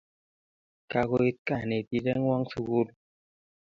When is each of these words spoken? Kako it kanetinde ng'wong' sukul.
Kako 0.91 1.15
it 1.29 1.37
kanetinde 1.47 2.11
ng'wong' 2.17 2.47
sukul. 2.51 2.87